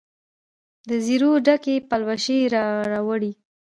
[0.89, 3.31] دزیرو ډکي پلوشې راوړي